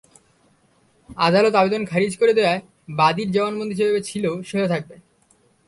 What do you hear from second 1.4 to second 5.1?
আবেদন খারিজ করে দেওয়ায় বাদীর জবানবন্দি যেভাবে ছিল সেভাবে থাকবে।